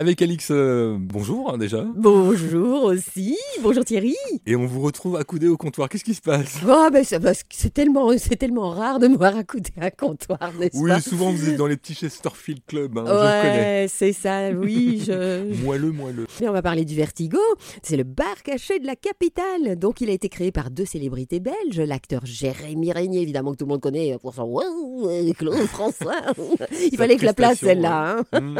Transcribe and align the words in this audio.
Avec 0.00 0.20
Alix, 0.22 0.48
euh, 0.50 0.96
bonjour 0.98 1.52
hein, 1.52 1.56
déjà. 1.56 1.84
Bonjour 1.94 2.82
aussi, 2.82 3.38
bonjour 3.62 3.84
Thierry. 3.84 4.16
Et 4.44 4.56
on 4.56 4.66
vous 4.66 4.80
retrouve 4.80 5.14
accoudé 5.14 5.46
au 5.46 5.56
comptoir. 5.56 5.88
Qu'est-ce 5.88 6.02
qui 6.02 6.14
se 6.14 6.20
passe? 6.20 6.58
Oh, 6.68 6.88
ben, 6.92 7.04
ça, 7.04 7.18
C'est 7.48 7.72
tellement, 7.72 8.10
c'est 8.18 8.34
tellement 8.34 8.70
rare 8.70 8.98
de 8.98 9.06
me 9.06 9.16
voir 9.16 9.36
accoudé 9.36 9.70
à 9.80 9.84
un 9.84 9.90
comptoir, 9.90 10.52
n'est-ce 10.58 10.76
oui, 10.78 10.90
pas? 10.90 10.96
Oui, 10.96 11.02
souvent 11.02 11.30
vous 11.30 11.48
êtes 11.48 11.56
dans 11.56 11.68
les 11.68 11.76
petits 11.76 11.94
Chesterfield 11.94 12.62
Club, 12.66 12.98
hein, 12.98 13.04
ouais, 13.04 13.86
c'est 13.88 14.12
ça, 14.12 14.50
oui. 14.50 15.00
Je... 15.06 15.54
moelleux, 15.64 15.92
moelleux. 15.92 16.26
Et 16.42 16.48
on 16.48 16.52
va 16.52 16.60
parler 16.60 16.84
du 16.84 16.96
Vertigo. 16.96 17.38
C'est 17.84 17.96
le 17.96 18.02
bar 18.02 18.42
caché 18.42 18.80
de 18.80 18.86
la 18.86 18.96
capitale. 18.96 19.78
Donc 19.78 20.00
il 20.00 20.10
a 20.10 20.12
été 20.12 20.28
créé 20.28 20.50
par 20.50 20.72
deux 20.72 20.86
célébrités 20.86 21.38
belges, 21.38 21.78
l'acteur 21.78 22.26
Jérémy 22.26 22.90
Régnier, 22.90 23.22
évidemment 23.22 23.52
que 23.52 23.58
tout 23.58 23.64
le 23.64 23.70
monde 23.70 23.80
connaît 23.80 24.16
pour 24.20 24.34
son 24.34 24.52
Claude 25.38 25.54
François. 25.68 26.20
il 26.90 26.96
fallait 26.96 27.16
que 27.16 27.24
la 27.24 27.32
place 27.32 27.58
celle-là. 27.58 28.24
Hein. 28.32 28.40
Mm. 28.40 28.58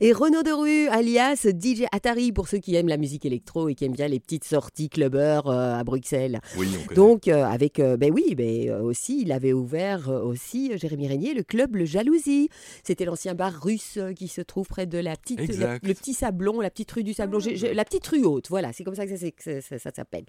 Et 0.00 0.14
Renaud 0.14 0.45
de 0.46 0.52
Rue, 0.52 0.86
alias 0.88 1.44
DJ 1.44 1.86
Atari, 1.90 2.30
pour 2.30 2.46
ceux 2.46 2.58
qui 2.58 2.76
aiment 2.76 2.86
la 2.86 2.98
musique 2.98 3.26
électro 3.26 3.68
et 3.68 3.74
qui 3.74 3.84
aiment 3.84 3.96
bien 3.96 4.06
les 4.06 4.20
petites 4.20 4.44
sorties 4.44 4.88
clubbers 4.88 5.48
euh, 5.48 5.74
à 5.74 5.82
Bruxelles. 5.82 6.40
Oui, 6.56 6.68
Donc, 6.94 7.26
euh, 7.26 7.44
avec, 7.44 7.80
euh, 7.80 7.96
ben 7.96 8.12
oui, 8.12 8.36
ben, 8.36 8.80
aussi, 8.80 9.22
il 9.22 9.32
avait 9.32 9.52
ouvert 9.52 10.08
aussi, 10.08 10.70
Jérémy 10.78 11.08
Régnier, 11.08 11.34
le 11.34 11.42
club 11.42 11.74
Le 11.74 11.84
Jalousie. 11.84 12.48
C'était 12.84 13.04
l'ancien 13.04 13.34
bar 13.34 13.60
russe 13.60 13.98
qui 14.14 14.28
se 14.28 14.40
trouve 14.40 14.68
près 14.68 14.86
de 14.86 14.98
la 14.98 15.16
petite, 15.16 15.40
le 15.40 15.94
petit 15.94 16.14
Sablon, 16.14 16.60
la 16.60 16.70
petite 16.70 16.92
rue 16.92 17.02
du 17.02 17.12
Sablon, 17.12 17.40
ah. 17.44 17.74
la 17.74 17.84
petite 17.84 18.06
rue 18.06 18.24
haute, 18.24 18.48
voilà, 18.48 18.72
c'est 18.72 18.84
comme 18.84 18.94
ça 18.94 19.04
que 19.04 19.16
ça, 19.16 19.26
ça, 19.60 19.78
ça 19.80 19.90
s'appelle. 19.90 20.26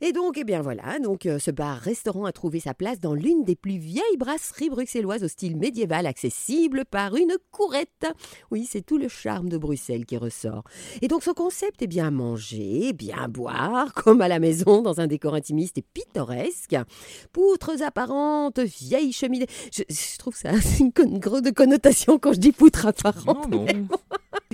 Et 0.00 0.12
donc, 0.12 0.36
eh 0.36 0.42
bien 0.42 0.62
voilà, 0.62 0.98
donc 0.98 1.28
ce 1.38 1.50
bar-restaurant 1.52 2.24
a 2.24 2.32
trouvé 2.32 2.58
sa 2.58 2.74
place 2.74 2.98
dans 2.98 3.14
l'une 3.14 3.44
des 3.44 3.54
plus 3.54 3.78
vieilles 3.78 4.16
brasseries 4.18 4.70
bruxelloises 4.70 5.22
au 5.22 5.28
style 5.28 5.56
médiéval, 5.56 6.06
accessible 6.06 6.84
par 6.90 7.14
une 7.14 7.36
courette. 7.52 8.06
Oui, 8.50 8.66
c'est 8.68 8.82
tout 8.82 8.98
le 8.98 9.06
charme 9.06 9.48
de 9.48 9.59
Bruxelles 9.60 10.04
qui 10.06 10.16
ressort. 10.16 10.64
Et 11.02 11.08
donc 11.08 11.22
son 11.22 11.34
concept 11.34 11.82
est 11.82 11.86
bien 11.86 12.10
manger, 12.10 12.92
bien 12.92 13.28
boire, 13.28 13.94
comme 13.94 14.20
à 14.20 14.28
la 14.28 14.40
maison, 14.40 14.82
dans 14.82 15.00
un 15.00 15.06
décor 15.06 15.34
intimiste 15.34 15.78
et 15.78 15.82
pittoresque. 15.82 16.76
Poutres 17.32 17.82
apparentes, 17.82 18.58
vieilles 18.58 19.12
cheminées. 19.12 19.46
Je, 19.72 20.18
trouve 20.18 20.34
ça 20.34 20.50
une, 20.80 20.90
grosse 21.18 21.52
connotation 21.54 22.18
quand 22.18 22.32
je 22.32 22.40
dis 22.40 22.52
poutres 22.52 22.86
apparentes. 22.86 23.48
Non, 23.50 23.64
non. 23.64 23.86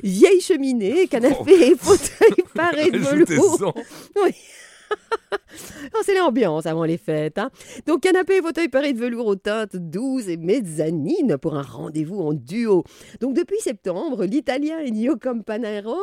Vieille 0.03 0.41
cheminée, 0.41 1.07
canapé, 1.11 1.73
oh. 1.73 1.77
fauteuil 1.79 2.45
paré 2.55 2.91
de 2.91 2.99
velours. 2.99 3.75
Oui. 4.23 4.33
Oh, 5.95 6.01
c'est 6.05 6.17
l'ambiance 6.17 6.67
avant 6.67 6.85
les 6.85 6.99
fêtes. 6.99 7.39
Hein. 7.39 7.51
Donc, 7.87 8.03
canapé 8.03 8.37
et 8.37 8.43
fauteuil 8.43 8.69
paré 8.69 8.93
de 8.93 8.99
velours 8.99 9.27
aux 9.27 9.37
teintes 9.37 9.77
douces 9.77 10.29
et 10.29 10.37
mezzanine 10.37 11.39
pour 11.39 11.57
un 11.57 11.63
rendez-vous 11.63 12.21
en 12.21 12.33
duo. 12.33 12.85
Donc, 13.21 13.35
depuis 13.35 13.59
septembre, 13.61 14.25
l'italien 14.25 14.79
Ennio 14.81 15.17
Campanaro 15.17 15.97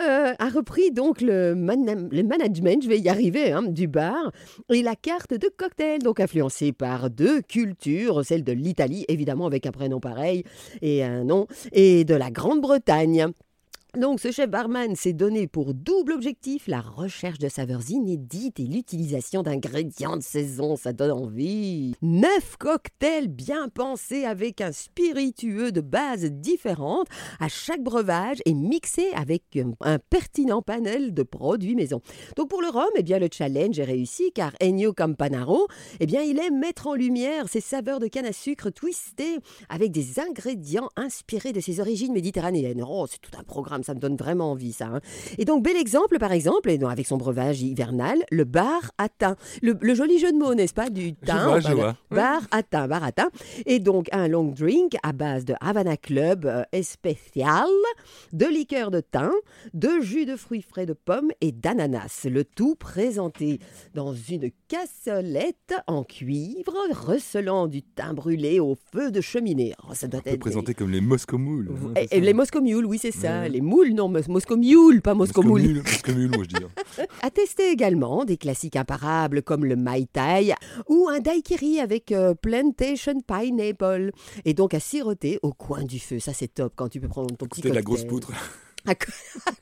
euh, 0.00 0.32
a 0.38 0.48
repris 0.48 0.90
donc 0.90 1.20
le, 1.20 1.54
management, 1.54 2.82
je 2.82 2.88
vais 2.88 2.98
y 2.98 3.08
arriver, 3.08 3.52
hein, 3.52 3.62
du 3.62 3.86
bar 3.86 4.32
et 4.70 4.82
la 4.82 4.96
carte 4.96 5.34
de 5.34 5.48
cocktail, 5.48 6.00
donc 6.00 6.20
influencée 6.20 6.72
par 6.72 7.08
deux 7.08 7.40
cultures, 7.40 8.24
celle 8.24 8.44
de 8.44 8.52
l'Italie, 8.52 9.04
évidemment 9.08 9.46
avec 9.46 9.66
un 9.66 9.72
prénom 9.72 10.00
pareil 10.00 10.44
et 10.82 11.02
un 11.02 11.24
nom, 11.24 11.46
et 11.72 12.04
de 12.04 12.14
la 12.14 12.30
Grande-Bretagne. 12.30 13.32
Donc 13.96 14.20
ce 14.20 14.30
chef 14.30 14.48
barman 14.48 14.94
s'est 14.94 15.12
donné 15.12 15.48
pour 15.48 15.74
double 15.74 16.12
objectif 16.12 16.68
la 16.68 16.80
recherche 16.80 17.40
de 17.40 17.48
saveurs 17.48 17.90
inédites 17.90 18.60
et 18.60 18.64
l'utilisation 18.64 19.42
d'ingrédients 19.42 20.16
de 20.16 20.22
saison, 20.22 20.76
ça 20.76 20.92
donne 20.92 21.10
envie. 21.10 21.96
Neuf 22.00 22.56
cocktails 22.56 23.26
bien 23.26 23.68
pensés 23.68 24.24
avec 24.24 24.60
un 24.60 24.70
spiritueux 24.70 25.72
de 25.72 25.80
base 25.80 26.24
différente 26.26 27.08
à 27.40 27.48
chaque 27.48 27.82
breuvage 27.82 28.38
et 28.46 28.54
mixés 28.54 29.10
avec 29.16 29.58
un 29.80 29.98
pertinent 29.98 30.62
panel 30.62 31.12
de 31.12 31.24
produits 31.24 31.74
maison. 31.74 32.00
Donc 32.36 32.48
pour 32.48 32.62
le 32.62 32.68
rhum, 32.68 32.90
eh 32.94 33.02
bien 33.02 33.18
le 33.18 33.28
challenge 33.32 33.80
est 33.80 33.84
réussi 33.84 34.30
car 34.32 34.52
Ennio 34.62 34.92
Campanaro, 34.92 35.66
eh 35.98 36.06
bien 36.06 36.22
il 36.22 36.38
aime 36.38 36.60
mettre 36.60 36.86
en 36.86 36.94
lumière 36.94 37.48
ses 37.48 37.60
saveurs 37.60 37.98
de 37.98 38.06
canne 38.06 38.26
à 38.26 38.32
sucre 38.32 38.70
twistées 38.70 39.38
avec 39.68 39.90
des 39.90 40.20
ingrédients 40.20 40.90
inspirés 40.94 41.52
de 41.52 41.60
ses 41.60 41.80
origines 41.80 42.12
méditerranéennes. 42.12 42.84
Oh, 42.86 43.06
c'est 43.10 43.20
tout 43.20 43.36
un 43.36 43.42
programme 43.42 43.79
ça 43.82 43.94
me 43.94 44.00
donne 44.00 44.16
vraiment 44.16 44.52
envie, 44.52 44.72
ça. 44.72 44.86
Hein. 44.86 45.00
Et 45.38 45.44
donc, 45.44 45.62
bel 45.62 45.76
exemple, 45.76 46.18
par 46.18 46.32
exemple, 46.32 46.70
et 46.70 46.78
donc, 46.78 46.90
avec 46.90 47.06
son 47.06 47.16
breuvage 47.16 47.62
hivernal, 47.62 48.18
le 48.30 48.44
bar 48.44 48.92
à 48.98 49.08
thym. 49.08 49.34
Le, 49.62 49.94
joli 49.94 50.18
jeu 50.18 50.32
de 50.32 50.38
mots, 50.38 50.54
n'est-ce 50.54 50.74
pas, 50.74 50.90
du 50.90 51.14
thym? 51.14 51.60
Bar 52.10 52.42
à 52.50 52.62
thym, 52.62 52.86
bar 52.86 53.04
à 53.04 53.12
thym. 53.12 53.28
Et 53.66 53.78
donc, 53.78 54.08
un 54.12 54.28
long 54.28 54.44
drink 54.44 54.96
à 55.02 55.12
base 55.12 55.44
de 55.44 55.54
Havana 55.60 55.96
Club 55.96 56.46
euh, 56.46 56.62
Especial, 56.72 57.68
de 58.32 58.46
liqueur 58.46 58.90
de 58.90 59.00
thym, 59.00 59.32
de 59.74 60.00
jus 60.00 60.26
de 60.26 60.36
fruits 60.36 60.62
frais 60.62 60.86
de 60.86 60.92
pommes 60.92 61.30
et 61.40 61.52
d'ananas. 61.52 62.26
Le 62.30 62.44
tout 62.44 62.74
présenté 62.74 63.60
dans 63.94 64.14
une 64.14 64.50
cassolette 64.68 65.74
en 65.86 66.04
cuivre, 66.04 66.74
recelant 66.92 67.66
du 67.66 67.82
thym 67.82 68.14
brûlé 68.14 68.60
au 68.60 68.76
feu 68.92 69.10
de 69.10 69.20
cheminée. 69.20 69.74
Oh, 69.88 69.94
ça 69.94 70.08
doit 70.08 70.20
être 70.24 70.40
présenté 70.40 70.74
comme 70.74 70.90
les 70.90 71.00
Moscow 71.00 71.38
Moules. 71.38 71.70
Hein, 71.96 72.04
les 72.12 72.32
Moscow 72.32 72.60
Mules, 72.60 72.86
oui, 72.86 72.98
c'est 72.98 73.12
ça. 73.12 73.48
Les 73.48 73.60
moule, 73.70 73.94
non, 73.94 74.08
Moscow 74.08 74.56
Mule, 74.56 75.00
pas 75.00 75.14
Moscow, 75.14 75.42
Moule. 75.42 75.82
Moscow 75.82 76.12
Mule, 76.12 76.30
moi 76.34 76.44
je 76.44 76.56
dis. 76.56 76.64
Hein. 76.64 77.04
À 77.22 77.30
tester 77.30 77.70
également 77.70 78.24
des 78.24 78.36
classiques 78.36 78.76
imparables 78.76 79.42
comme 79.42 79.64
le 79.64 79.76
Mai 79.76 80.06
Tai 80.12 80.52
ou 80.88 81.08
un 81.08 81.20
daiquiri 81.20 81.80
avec 81.80 82.12
euh, 82.12 82.34
Plantation 82.34 83.20
Pineapple. 83.20 84.10
Et 84.44 84.54
donc 84.54 84.74
à 84.74 84.80
siroter 84.80 85.38
au 85.42 85.52
coin 85.52 85.84
du 85.84 86.00
feu. 86.00 86.18
Ça, 86.18 86.32
c'est 86.32 86.48
top 86.48 86.72
quand 86.76 86.88
tu 86.88 87.00
peux 87.00 87.08
prendre 87.08 87.34
ton 87.36 87.46
petit 87.46 87.60
de 87.60 87.70
la 87.70 87.82
grosse 87.82 88.04
poutre 88.04 88.32
à, 88.86 88.94